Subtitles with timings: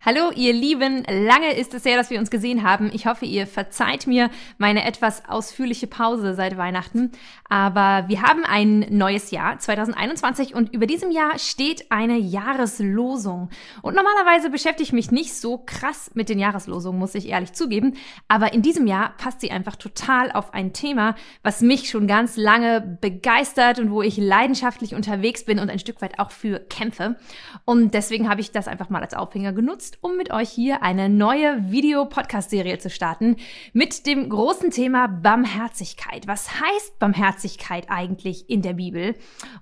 [0.00, 1.02] Hallo, ihr Lieben.
[1.10, 2.88] Lange ist es her, dass wir uns gesehen haben.
[2.94, 7.10] Ich hoffe, ihr verzeiht mir meine etwas ausführliche Pause seit Weihnachten.
[7.48, 13.50] Aber wir haben ein neues Jahr, 2021, und über diesem Jahr steht eine Jahreslosung.
[13.82, 17.94] Und normalerweise beschäftige ich mich nicht so krass mit den Jahreslosungen, muss ich ehrlich zugeben.
[18.28, 22.36] Aber in diesem Jahr passt sie einfach total auf ein Thema, was mich schon ganz
[22.36, 27.16] lange begeistert und wo ich leidenschaftlich unterwegs bin und ein Stück weit auch für kämpfe.
[27.64, 30.82] Und deswegen habe ich das einfach mal als Aufhänger genutzt genutzt, um mit euch hier
[30.82, 33.36] eine neue Video-Podcast-Serie zu starten
[33.72, 36.26] mit dem großen Thema Barmherzigkeit.
[36.26, 39.14] Was heißt Barmherzigkeit eigentlich in der Bibel?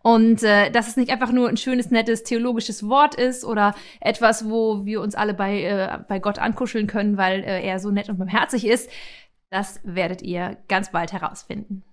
[0.03, 4.49] Und äh, dass es nicht einfach nur ein schönes, nettes theologisches Wort ist oder etwas,
[4.49, 8.09] wo wir uns alle bei, äh, bei Gott ankuscheln können, weil äh, er so nett
[8.09, 8.91] und barmherzig ist,
[9.51, 11.85] das werdet ihr ganz bald herausfinden.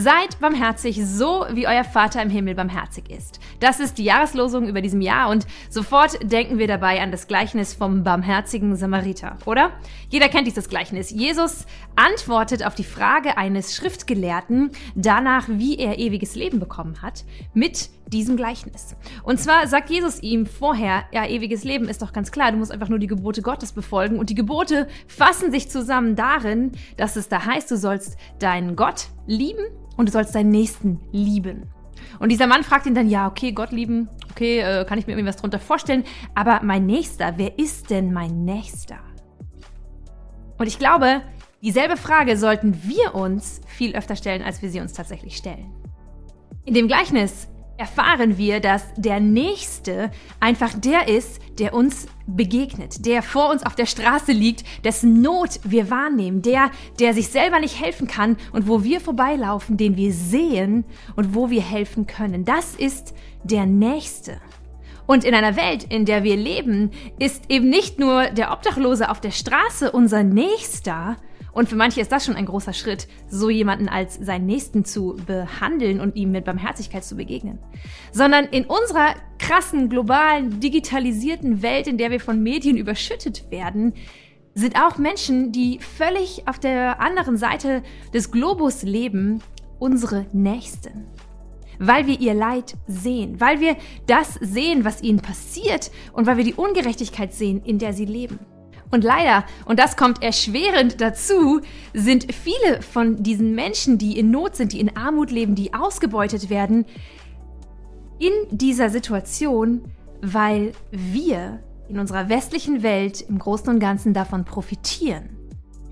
[0.00, 3.40] Seid barmherzig, so wie euer Vater im Himmel barmherzig ist.
[3.58, 7.74] Das ist die Jahreslosung über diesem Jahr und sofort denken wir dabei an das Gleichnis
[7.74, 9.72] vom barmherzigen Samariter, oder?
[10.08, 11.10] Jeder kennt dieses Gleichnis.
[11.10, 17.90] Jesus antwortet auf die Frage eines Schriftgelehrten danach, wie er ewiges Leben bekommen hat, mit
[18.06, 18.94] diesem Gleichnis.
[19.24, 22.70] Und zwar sagt Jesus ihm vorher, ja, ewiges Leben ist doch ganz klar, du musst
[22.70, 24.20] einfach nur die Gebote Gottes befolgen.
[24.20, 29.08] Und die Gebote fassen sich zusammen darin, dass es da heißt, du sollst deinen Gott
[29.26, 29.64] lieben
[29.98, 31.64] und du sollst deinen Nächsten lieben.
[32.20, 35.12] Und dieser Mann fragt ihn dann, ja, okay, Gott lieben, okay, äh, kann ich mir
[35.12, 38.98] irgendwie was drunter vorstellen, aber mein Nächster, wer ist denn mein Nächster?
[40.56, 41.22] Und ich glaube,
[41.62, 45.72] dieselbe Frage sollten wir uns viel öfter stellen, als wir sie uns tatsächlich stellen.
[46.64, 53.22] In dem Gleichnis erfahren wir, dass der Nächste einfach der ist, der uns begegnet, der
[53.22, 57.80] vor uns auf der Straße liegt, dessen Not wir wahrnehmen, der, der sich selber nicht
[57.80, 60.84] helfen kann und wo wir vorbeilaufen, den wir sehen
[61.16, 62.44] und wo wir helfen können.
[62.44, 64.38] Das ist der Nächste.
[65.06, 69.20] Und in einer Welt, in der wir leben, ist eben nicht nur der Obdachlose auf
[69.20, 71.16] der Straße unser Nächster,
[71.52, 75.16] und für manche ist das schon ein großer Schritt, so jemanden als seinen Nächsten zu
[75.26, 77.58] behandeln und ihm mit Barmherzigkeit zu begegnen.
[78.12, 83.94] Sondern in unserer krassen, globalen, digitalisierten Welt, in der wir von Medien überschüttet werden,
[84.54, 87.82] sind auch Menschen, die völlig auf der anderen Seite
[88.12, 89.40] des Globus leben,
[89.78, 91.06] unsere Nächsten
[91.78, 93.76] weil wir ihr Leid sehen, weil wir
[94.06, 98.40] das sehen, was ihnen passiert und weil wir die Ungerechtigkeit sehen, in der sie leben.
[98.90, 101.60] Und leider, und das kommt erschwerend dazu,
[101.92, 106.48] sind viele von diesen Menschen, die in Not sind, die in Armut leben, die ausgebeutet
[106.48, 106.86] werden,
[108.18, 115.36] in dieser Situation, weil wir in unserer westlichen Welt im Großen und Ganzen davon profitieren,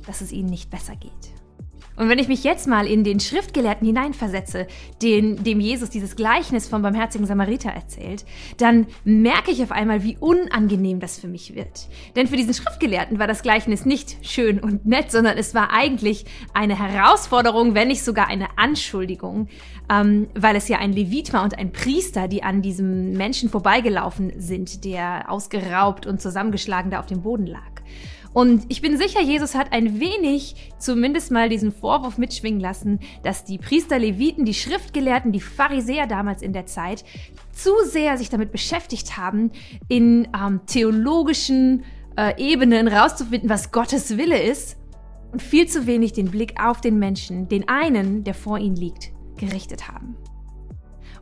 [0.06, 1.35] dass es ihnen nicht besser geht.
[1.96, 4.66] Und wenn ich mich jetzt mal in den Schriftgelehrten hineinversetze,
[5.02, 8.24] den, dem Jesus dieses Gleichnis vom barmherzigen Samariter erzählt,
[8.58, 11.88] dann merke ich auf einmal, wie unangenehm das für mich wird.
[12.14, 16.26] Denn für diesen Schriftgelehrten war das Gleichnis nicht schön und nett, sondern es war eigentlich
[16.52, 19.48] eine Herausforderung, wenn nicht sogar eine Anschuldigung,
[19.90, 24.32] ähm, weil es ja ein Levit war und ein Priester, die an diesem Menschen vorbeigelaufen
[24.38, 27.62] sind, der ausgeraubt und zusammengeschlagen da auf dem Boden lag.
[28.36, 33.44] Und ich bin sicher, Jesus hat ein wenig zumindest mal diesen Vorwurf mitschwingen lassen, dass
[33.44, 37.02] die Priester, Leviten, die Schriftgelehrten, die Pharisäer damals in der Zeit
[37.52, 39.52] zu sehr sich damit beschäftigt haben,
[39.88, 41.84] in ähm, theologischen
[42.18, 44.76] äh, Ebenen rauszufinden, was Gottes Wille ist
[45.32, 49.12] und viel zu wenig den Blick auf den Menschen, den einen, der vor ihnen liegt,
[49.38, 50.14] gerichtet haben.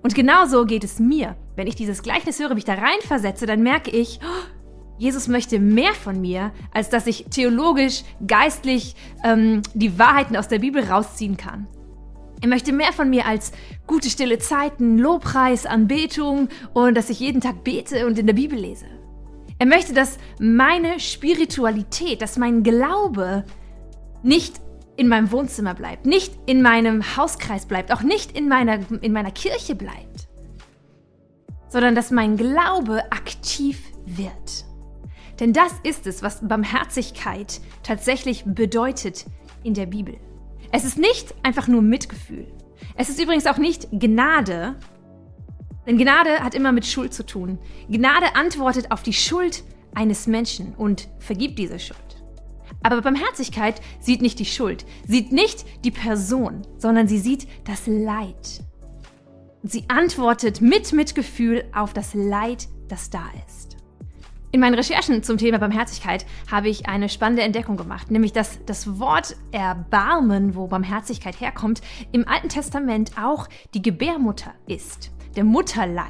[0.02, 1.36] Und genauso geht es mir.
[1.54, 4.53] Wenn ich dieses Gleichnis höre, mich da reinversetze, dann merke ich, oh,
[4.96, 8.94] Jesus möchte mehr von mir, als dass ich theologisch, geistlich
[9.24, 11.66] ähm, die Wahrheiten aus der Bibel rausziehen kann.
[12.40, 13.52] Er möchte mehr von mir als
[13.86, 18.58] gute stille Zeiten, Lobpreis, Anbetung und dass ich jeden Tag bete und in der Bibel
[18.58, 18.86] lese.
[19.58, 23.44] Er möchte, dass meine Spiritualität, dass mein Glaube
[24.22, 24.60] nicht
[24.96, 29.30] in meinem Wohnzimmer bleibt, nicht in meinem Hauskreis bleibt, auch nicht in meiner, in meiner
[29.30, 30.28] Kirche bleibt,
[31.68, 34.64] sondern dass mein Glaube aktiv wird.
[35.40, 39.24] Denn das ist es, was Barmherzigkeit tatsächlich bedeutet
[39.62, 40.16] in der Bibel.
[40.70, 42.46] Es ist nicht einfach nur Mitgefühl.
[42.96, 44.76] Es ist übrigens auch nicht Gnade,
[45.86, 47.58] denn Gnade hat immer mit Schuld zu tun.
[47.88, 49.64] Gnade antwortet auf die Schuld
[49.94, 51.98] eines Menschen und vergibt diese Schuld.
[52.82, 58.62] Aber Barmherzigkeit sieht nicht die Schuld, sieht nicht die Person, sondern sie sieht das Leid.
[59.62, 63.73] Sie antwortet mit Mitgefühl auf das Leid, das da ist.
[64.54, 69.00] In meinen Recherchen zum Thema Barmherzigkeit habe ich eine spannende Entdeckung gemacht, nämlich dass das
[69.00, 71.80] Wort Erbarmen, wo Barmherzigkeit herkommt,
[72.12, 76.06] im Alten Testament auch die Gebärmutter ist, der Mutterleib.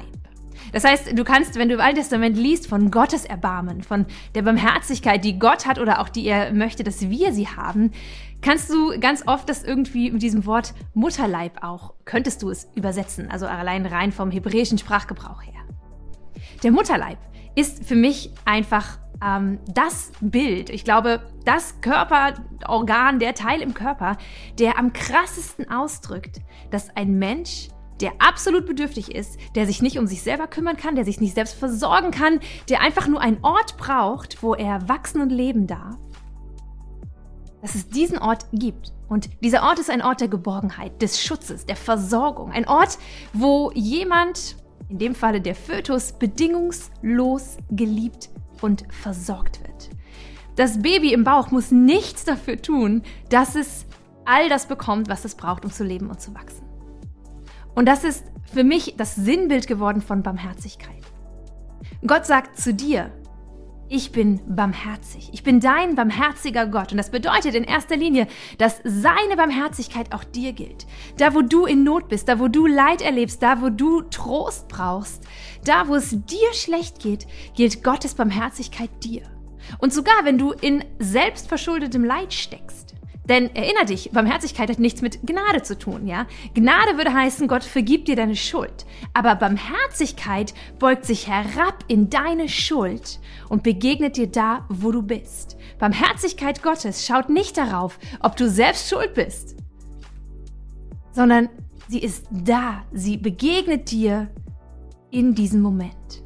[0.73, 4.05] Das heißt, du kannst, wenn du im Alten Testament liest von Gottes Erbarmen, von
[4.35, 7.93] der Barmherzigkeit, die Gott hat oder auch die er möchte, dass wir sie haben,
[8.41, 13.31] kannst du ganz oft das irgendwie mit diesem Wort Mutterleib auch, könntest du es übersetzen,
[13.31, 15.63] also allein rein vom hebräischen Sprachgebrauch her.
[16.61, 17.17] Der Mutterleib
[17.55, 24.17] ist für mich einfach ähm, das Bild, ich glaube, das Körperorgan, der Teil im Körper,
[24.59, 26.39] der am krassesten ausdrückt,
[26.71, 27.69] dass ein Mensch,
[28.01, 31.33] der absolut bedürftig ist, der sich nicht um sich selber kümmern kann, der sich nicht
[31.33, 35.95] selbst versorgen kann, der einfach nur einen Ort braucht, wo er wachsen und leben darf,
[37.61, 38.91] dass es diesen Ort gibt.
[39.07, 42.51] Und dieser Ort ist ein Ort der Geborgenheit, des Schutzes, der Versorgung.
[42.51, 42.97] Ein Ort,
[43.33, 44.57] wo jemand
[44.89, 48.29] in dem Falle der Fötus, bedingungslos geliebt
[48.61, 49.89] und versorgt wird.
[50.55, 53.85] Das Baby im Bauch muss nichts dafür tun, dass es
[54.25, 56.63] all das bekommt, was es braucht, um zu leben und zu wachsen.
[57.75, 61.03] Und das ist für mich das Sinnbild geworden von Barmherzigkeit.
[62.07, 63.11] Gott sagt zu dir,
[63.87, 65.29] ich bin barmherzig.
[65.33, 66.91] Ich bin dein barmherziger Gott.
[66.91, 68.27] Und das bedeutet in erster Linie,
[68.57, 70.87] dass seine Barmherzigkeit auch dir gilt.
[71.17, 74.67] Da, wo du in Not bist, da, wo du Leid erlebst, da, wo du Trost
[74.67, 75.23] brauchst,
[75.63, 79.21] da, wo es dir schlecht geht, gilt Gottes Barmherzigkeit dir.
[79.77, 82.94] Und sogar wenn du in selbstverschuldetem Leid steckst,
[83.27, 86.27] denn erinner dich, Barmherzigkeit hat nichts mit Gnade zu tun, ja?
[86.53, 88.85] Gnade würde heißen, Gott vergibt dir deine Schuld.
[89.13, 93.19] Aber Barmherzigkeit beugt sich herab in deine Schuld
[93.49, 95.57] und begegnet dir da, wo du bist.
[95.79, 99.55] Barmherzigkeit Gottes schaut nicht darauf, ob du selbst schuld bist,
[101.11, 101.49] sondern
[101.87, 102.83] sie ist da.
[102.91, 104.29] Sie begegnet dir
[105.11, 106.24] in diesem Moment.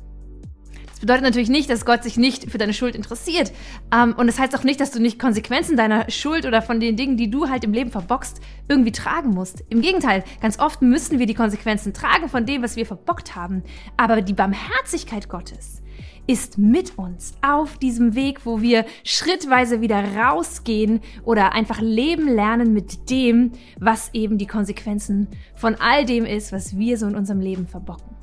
[1.00, 3.54] Das bedeutet natürlich nicht, dass Gott sich nicht für deine Schuld interessiert.
[3.94, 6.98] Ähm, und das heißt auch nicht, dass du nicht Konsequenzen deiner Schuld oder von den
[6.98, 9.64] Dingen, die du halt im Leben verbockst, irgendwie tragen musst.
[9.70, 13.64] Im Gegenteil, ganz oft müssen wir die Konsequenzen tragen von dem, was wir verbockt haben.
[13.96, 15.82] Aber die Barmherzigkeit Gottes
[16.28, 22.74] ist mit uns auf diesem Weg, wo wir schrittweise wieder rausgehen oder einfach leben lernen
[22.74, 27.40] mit dem, was eben die Konsequenzen von all dem ist, was wir so in unserem
[27.40, 28.18] Leben verbocken.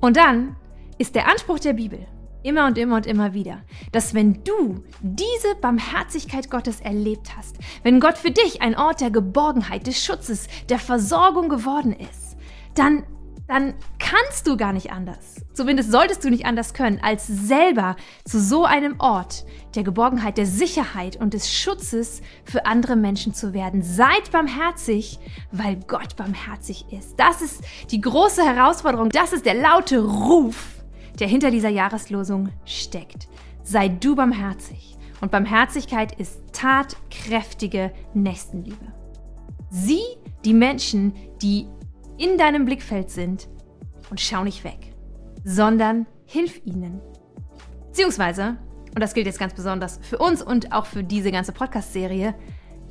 [0.00, 0.54] Und dann
[0.98, 2.06] ist der Anspruch der Bibel
[2.42, 3.62] immer und immer und immer wieder,
[3.92, 9.10] dass wenn du diese Barmherzigkeit Gottes erlebt hast, wenn Gott für dich ein Ort der
[9.10, 12.36] Geborgenheit, des Schutzes, der Versorgung geworden ist,
[12.74, 13.04] dann
[13.48, 15.36] dann kannst du gar nicht anders.
[15.52, 17.94] Zumindest solltest du nicht anders können, als selber
[18.24, 19.46] zu so einem Ort
[19.76, 23.82] der Geborgenheit, der Sicherheit und des Schutzes für andere Menschen zu werden.
[23.82, 25.20] Seid barmherzig,
[25.52, 27.20] weil Gott barmherzig ist.
[27.20, 27.62] Das ist
[27.92, 29.10] die große Herausforderung.
[29.10, 30.75] Das ist der laute Ruf
[31.18, 33.28] der hinter dieser Jahreslosung steckt.
[33.62, 34.96] Sei du barmherzig.
[35.20, 38.92] Und Barmherzigkeit ist tatkräftige Nächstenliebe.
[39.70, 40.04] Sieh
[40.44, 41.66] die Menschen, die
[42.18, 43.48] in deinem Blickfeld sind
[44.10, 44.94] und schau nicht weg,
[45.44, 47.00] sondern hilf ihnen.
[47.88, 48.58] Beziehungsweise,
[48.94, 52.34] und das gilt jetzt ganz besonders für uns und auch für diese ganze Podcast-Serie,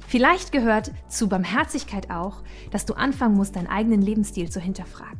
[0.07, 5.19] vielleicht gehört zu Barmherzigkeit auch, dass du anfangen musst, deinen eigenen Lebensstil zu hinterfragen.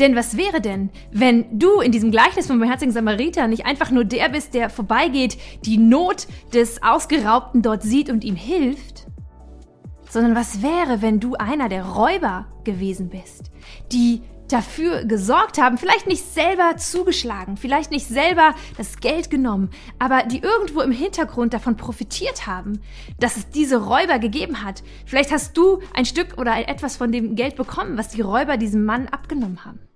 [0.00, 4.04] Denn was wäre denn, wenn du in diesem Gleichnis vom barmherzigen Samariter nicht einfach nur
[4.04, 5.36] der bist, der vorbeigeht,
[5.66, 9.06] die Not des Ausgeraubten dort sieht und ihm hilft,
[10.08, 13.50] sondern was wäre, wenn du einer der Räuber gewesen bist,
[13.92, 20.22] die dafür gesorgt haben, vielleicht nicht selber zugeschlagen, vielleicht nicht selber das Geld genommen, aber
[20.22, 22.80] die irgendwo im Hintergrund davon profitiert haben,
[23.18, 24.82] dass es diese Räuber gegeben hat.
[25.04, 28.86] Vielleicht hast du ein Stück oder etwas von dem Geld bekommen, was die Räuber diesem
[28.86, 29.89] Mann abgenommen haben.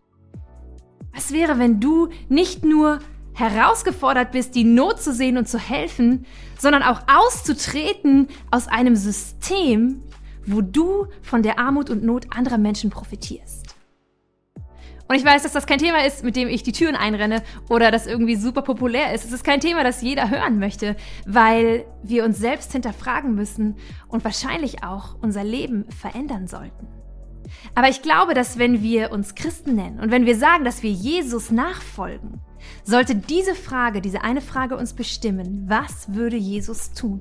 [1.15, 2.99] Was wäre, wenn du nicht nur
[3.35, 6.27] herausgefordert bist, die Not zu sehen und zu helfen,
[6.59, 10.03] sondern auch auszutreten aus einem System,
[10.47, 13.75] wo du von der Armut und Not anderer Menschen profitierst.
[15.07, 17.91] Und ich weiß, dass das kein Thema ist, mit dem ich die Türen einrenne oder
[17.91, 19.25] das irgendwie super populär ist.
[19.25, 23.77] Es ist kein Thema, das jeder hören möchte, weil wir uns selbst hinterfragen müssen
[24.09, 27.04] und wahrscheinlich auch unser Leben verändern sollten.
[27.75, 30.91] Aber ich glaube, dass wenn wir uns Christen nennen und wenn wir sagen, dass wir
[30.91, 32.41] Jesus nachfolgen,
[32.85, 37.21] sollte diese Frage, diese eine Frage uns bestimmen, was würde Jesus tun?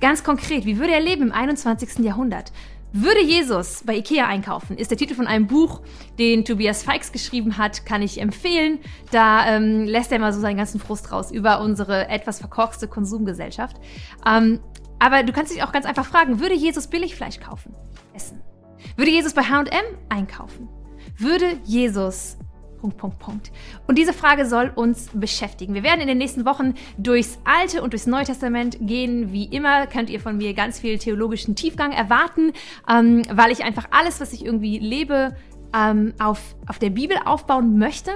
[0.00, 2.04] Ganz konkret, wie würde er leben im 21.
[2.04, 2.52] Jahrhundert?
[2.92, 4.78] Würde Jesus bei Ikea einkaufen?
[4.78, 5.82] Ist der Titel von einem Buch,
[6.18, 8.78] den Tobias Feix geschrieben hat, kann ich empfehlen.
[9.10, 13.76] Da ähm, lässt er mal so seinen ganzen Frust raus über unsere etwas verkorkste Konsumgesellschaft.
[14.26, 14.60] Ähm,
[14.98, 17.74] aber du kannst dich auch ganz einfach fragen, würde Jesus Billigfleisch kaufen?
[18.14, 18.40] Essen?
[18.96, 19.66] Würde Jesus bei HM
[20.08, 20.68] einkaufen?
[21.18, 22.36] Würde Jesus
[22.86, 23.52] Punkt, Punkt, Punkt.
[23.86, 25.74] Und diese Frage soll uns beschäftigen.
[25.74, 29.32] Wir werden in den nächsten Wochen durchs Alte und durchs Neue Testament gehen.
[29.32, 32.52] Wie immer könnt ihr von mir ganz viel theologischen Tiefgang erwarten,
[32.88, 35.34] ähm, weil ich einfach alles, was ich irgendwie lebe,
[35.74, 38.10] ähm, auf, auf der Bibel aufbauen möchte.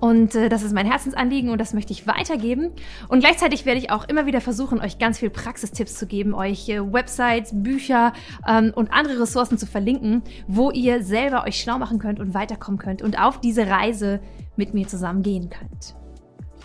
[0.00, 2.70] Und äh, das ist mein Herzensanliegen und das möchte ich weitergeben.
[3.08, 6.68] Und gleichzeitig werde ich auch immer wieder versuchen, euch ganz viel Praxistipps zu geben, euch
[6.68, 8.12] äh, Websites, Bücher
[8.46, 12.78] ähm, und andere Ressourcen zu verlinken, wo ihr selber euch schlau machen könnt und weiterkommen
[12.78, 14.20] könnt und auf diese Reise
[14.56, 15.96] mit mir zusammen gehen könnt.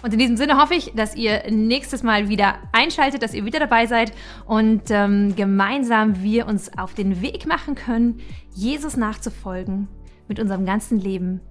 [0.03, 3.59] Und in diesem Sinne hoffe ich, dass ihr nächstes Mal wieder einschaltet, dass ihr wieder
[3.59, 4.11] dabei seid
[4.45, 8.19] und ähm, gemeinsam wir uns auf den Weg machen können,
[8.53, 9.87] Jesus nachzufolgen
[10.27, 11.41] mit unserem ganzen Leben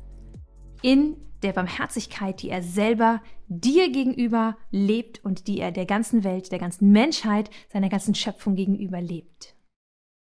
[0.82, 6.52] in der Barmherzigkeit, die er selber dir gegenüber lebt und die er der ganzen Welt,
[6.52, 9.54] der ganzen Menschheit, seiner ganzen Schöpfung gegenüber lebt.